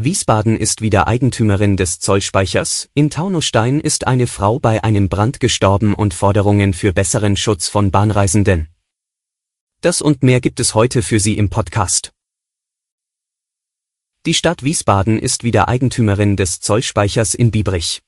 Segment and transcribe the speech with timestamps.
[0.00, 5.92] Wiesbaden ist wieder Eigentümerin des Zollspeichers, in Taunusstein ist eine Frau bei einem Brand gestorben
[5.92, 8.68] und Forderungen für besseren Schutz von Bahnreisenden.
[9.80, 12.12] Das und mehr gibt es heute für Sie im Podcast.
[14.24, 18.00] Die Stadt Wiesbaden ist wieder Eigentümerin des Zollspeichers in Biebrich.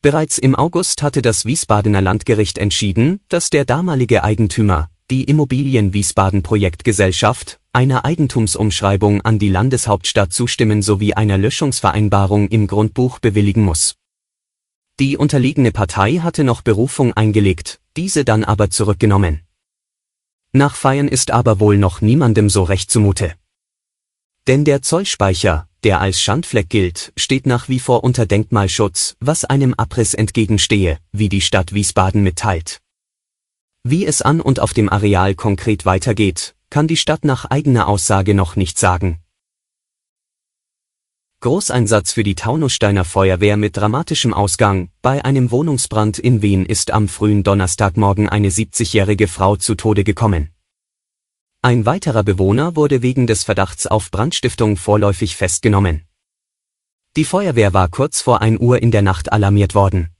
[0.00, 6.42] Bereits im August hatte das Wiesbadener Landgericht entschieden, dass der damalige Eigentümer, die Immobilien Wiesbaden
[6.42, 13.94] Projektgesellschaft, einer Eigentumsumschreibung an die Landeshauptstadt zustimmen sowie einer Löschungsvereinbarung im Grundbuch bewilligen muss.
[14.98, 19.42] Die unterliegene Partei hatte noch Berufung eingelegt, diese dann aber zurückgenommen.
[20.52, 23.34] Nach Feiern ist aber wohl noch niemandem so recht zumute.
[24.48, 29.74] Denn der Zollspeicher, der als Schandfleck gilt, steht nach wie vor unter Denkmalschutz, was einem
[29.74, 32.80] Abriss entgegenstehe, wie die Stadt Wiesbaden mitteilt.
[33.88, 38.34] Wie es an und auf dem Areal konkret weitergeht, kann die Stadt nach eigener Aussage
[38.34, 39.20] noch nicht sagen.
[41.38, 44.90] Großeinsatz für die Taunussteiner Feuerwehr mit dramatischem Ausgang.
[45.02, 50.50] Bei einem Wohnungsbrand in Wien ist am frühen Donnerstagmorgen eine 70-jährige Frau zu Tode gekommen.
[51.62, 56.08] Ein weiterer Bewohner wurde wegen des Verdachts auf Brandstiftung vorläufig festgenommen.
[57.16, 60.15] Die Feuerwehr war kurz vor 1 Uhr in der Nacht alarmiert worden.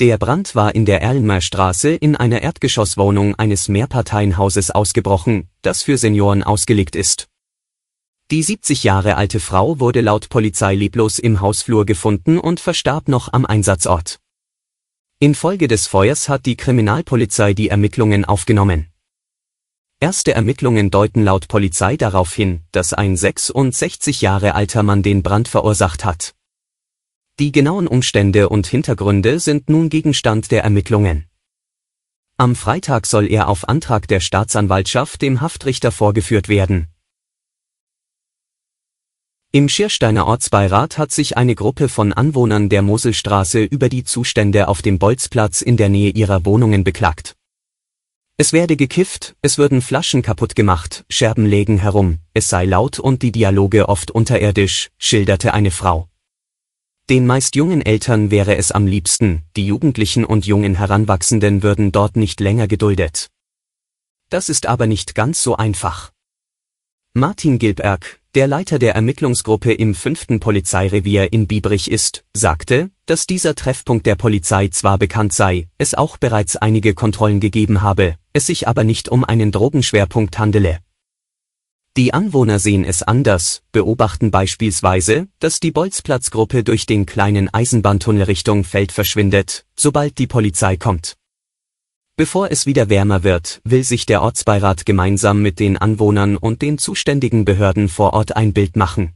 [0.00, 6.42] Der Brand war in der Erlenmerstraße in einer Erdgeschosswohnung eines Mehrparteienhauses ausgebrochen, das für Senioren
[6.42, 7.28] ausgelegt ist.
[8.30, 13.30] Die 70 Jahre alte Frau wurde laut Polizei leblos im Hausflur gefunden und verstarb noch
[13.34, 14.20] am Einsatzort.
[15.18, 18.86] Infolge des Feuers hat die Kriminalpolizei die Ermittlungen aufgenommen.
[20.00, 25.46] Erste Ermittlungen deuten laut Polizei darauf hin, dass ein 66 Jahre alter Mann den Brand
[25.46, 26.34] verursacht hat.
[27.40, 31.24] Die genauen Umstände und Hintergründe sind nun Gegenstand der Ermittlungen.
[32.36, 36.88] Am Freitag soll er auf Antrag der Staatsanwaltschaft dem Haftrichter vorgeführt werden.
[39.52, 44.82] Im Schiersteiner Ortsbeirat hat sich eine Gruppe von Anwohnern der Moselstraße über die Zustände auf
[44.82, 47.36] dem Bolzplatz in der Nähe ihrer Wohnungen beklagt.
[48.36, 53.22] Es werde gekifft, es würden Flaschen kaputt gemacht, Scherben legen herum, es sei laut und
[53.22, 56.10] die Dialoge oft unterirdisch, schilderte eine Frau.
[57.10, 62.14] Den meist jungen Eltern wäre es am liebsten, die Jugendlichen und jungen Heranwachsenden würden dort
[62.14, 63.26] nicht länger geduldet.
[64.28, 66.12] Das ist aber nicht ganz so einfach.
[67.12, 73.56] Martin Gilberg, der Leiter der Ermittlungsgruppe im fünften Polizeirevier in Biebrich ist, sagte, dass dieser
[73.56, 78.68] Treffpunkt der Polizei zwar bekannt sei, es auch bereits einige Kontrollen gegeben habe, es sich
[78.68, 80.78] aber nicht um einen Drogenschwerpunkt handele.
[82.00, 88.64] Die Anwohner sehen es anders, beobachten beispielsweise, dass die Bolzplatzgruppe durch den kleinen Eisenbahntunnel Richtung
[88.64, 91.18] Feld verschwindet, sobald die Polizei kommt.
[92.16, 96.78] Bevor es wieder wärmer wird, will sich der Ortsbeirat gemeinsam mit den Anwohnern und den
[96.78, 99.12] zuständigen Behörden vor Ort ein Bild machen.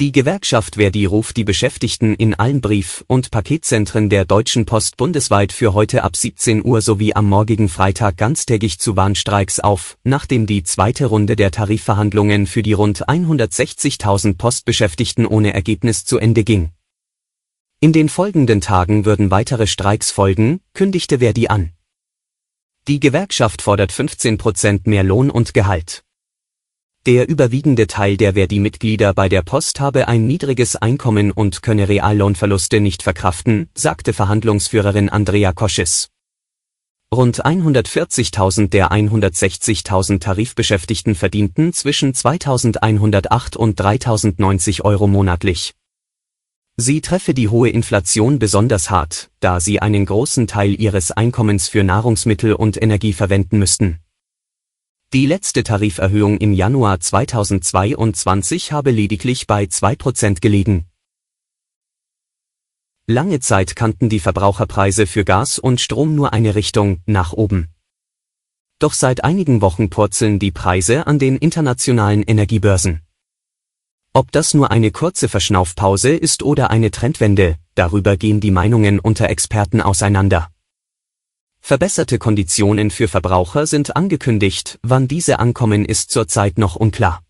[0.00, 5.52] Die Gewerkschaft Verdi ruft die Beschäftigten in allen Brief- und Paketzentren der Deutschen Post bundesweit
[5.52, 10.64] für heute ab 17 Uhr sowie am morgigen Freitag ganztägig zu Warnstreiks auf, nachdem die
[10.64, 16.72] zweite Runde der Tarifverhandlungen für die rund 160.000 Postbeschäftigten ohne Ergebnis zu Ende ging.
[17.78, 21.70] In den folgenden Tagen würden weitere Streiks folgen, kündigte Verdi an.
[22.88, 26.02] Die Gewerkschaft fordert 15 Prozent mehr Lohn und Gehalt.
[27.06, 32.80] Der überwiegende Teil der Verdi-Mitglieder bei der Post habe ein niedriges Einkommen und könne Reallohnverluste
[32.80, 36.08] nicht verkraften, sagte Verhandlungsführerin Andrea Koschis.
[37.14, 45.74] Rund 140.000 der 160.000 Tarifbeschäftigten verdienten zwischen 2.108 und 3.090 Euro monatlich.
[46.78, 51.84] Sie treffe die hohe Inflation besonders hart, da sie einen großen Teil ihres Einkommens für
[51.84, 54.00] Nahrungsmittel und Energie verwenden müssten.
[55.12, 60.86] Die letzte Tariferhöhung im Januar 2022 habe lediglich bei 2% gelegen.
[63.06, 67.68] Lange Zeit kannten die Verbraucherpreise für Gas und Strom nur eine Richtung, nach oben.
[68.78, 73.02] Doch seit einigen Wochen purzeln die Preise an den internationalen Energiebörsen.
[74.14, 79.28] Ob das nur eine kurze Verschnaufpause ist oder eine Trendwende, darüber gehen die Meinungen unter
[79.28, 80.53] Experten auseinander.
[81.66, 87.22] Verbesserte Konditionen für Verbraucher sind angekündigt, wann diese ankommen ist zurzeit noch unklar.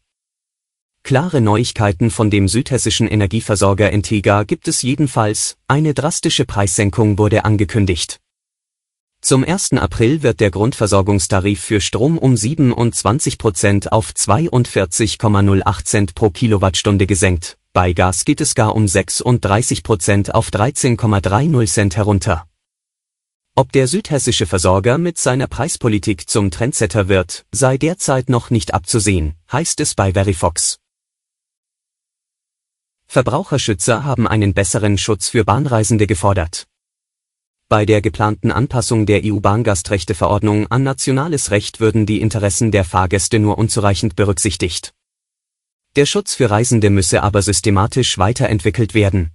[1.04, 8.18] Klare Neuigkeiten von dem südhessischen Energieversorger Entega gibt es jedenfalls, eine drastische Preissenkung wurde angekündigt.
[9.20, 9.74] Zum 1.
[9.74, 17.56] April wird der Grundversorgungstarif für Strom um 27 Prozent auf 42,08 Cent pro Kilowattstunde gesenkt,
[17.72, 22.48] bei Gas geht es gar um 36 Prozent auf 13,30 Cent herunter.
[23.56, 29.36] Ob der südhessische Versorger mit seiner Preispolitik zum Trendsetter wird, sei derzeit noch nicht abzusehen,
[29.52, 30.80] heißt es bei Verifox.
[33.06, 36.66] Verbraucherschützer haben einen besseren Schutz für Bahnreisende gefordert.
[37.68, 43.56] Bei der geplanten Anpassung der EU-Bahngastrechteverordnung an nationales Recht würden die Interessen der Fahrgäste nur
[43.56, 44.92] unzureichend berücksichtigt.
[45.94, 49.30] Der Schutz für Reisende müsse aber systematisch weiterentwickelt werden.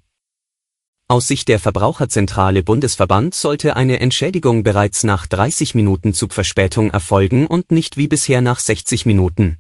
[1.12, 7.72] Aus Sicht der Verbraucherzentrale Bundesverband sollte eine Entschädigung bereits nach 30 Minuten Zugverspätung erfolgen und
[7.72, 9.58] nicht wie bisher nach 60 Minuten.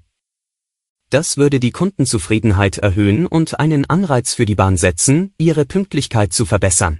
[1.09, 6.45] Das würde die Kundenzufriedenheit erhöhen und einen Anreiz für die Bahn setzen, ihre Pünktlichkeit zu
[6.45, 6.99] verbessern.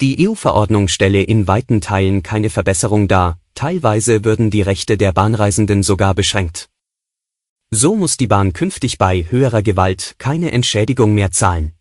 [0.00, 5.82] Die EU-Verordnung stelle in weiten Teilen keine Verbesserung dar, teilweise würden die Rechte der Bahnreisenden
[5.82, 6.70] sogar beschränkt.
[7.70, 11.75] So muss die Bahn künftig bei höherer Gewalt keine Entschädigung mehr zahlen.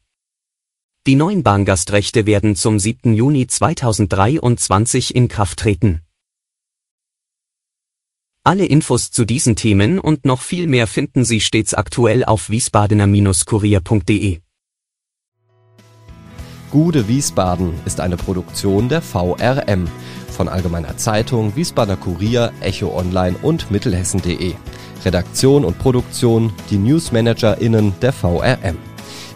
[1.08, 3.14] Die neuen Bahngastrechte werden zum 7.
[3.14, 6.02] Juni 2023 in Kraft treten.
[8.44, 14.40] Alle Infos zu diesen Themen und noch viel mehr finden Sie stets aktuell auf wiesbadener-kurier.de.
[16.72, 19.88] Gude Wiesbaden ist eine Produktion der VRM
[20.32, 24.56] von Allgemeiner Zeitung, Wiesbadener Kurier, Echo Online und Mittelhessen.de.
[25.06, 28.95] Redaktion und Produktion die NewsmanagerInnen der VRM.